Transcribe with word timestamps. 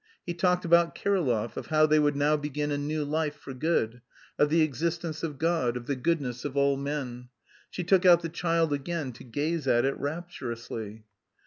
He 0.25 0.33
talked 0.33 0.65
about 0.65 0.95
Kirillov, 0.95 1.57
of 1.57 1.67
how 1.67 1.85
they 1.85 1.99
would 1.99 2.15
now 2.15 2.35
begin 2.35 2.71
"a 2.71 2.77
new 2.79 3.05
life" 3.05 3.35
for 3.35 3.53
good, 3.53 4.01
of 4.39 4.49
the 4.49 4.61
existence 4.63 5.21
of 5.21 5.37
God, 5.37 5.77
of 5.77 5.85
the 5.85 5.95
goodness 5.95 6.43
of 6.43 6.57
all 6.57 6.75
men.... 6.75 7.29
She 7.69 7.83
took 7.83 8.03
out 8.03 8.23
the 8.23 8.29
child 8.29 8.73
again 8.73 9.11
to 9.13 9.23
gaze 9.23 9.67
at 9.67 9.85
it 9.85 9.95
rapturously. 9.99 11.05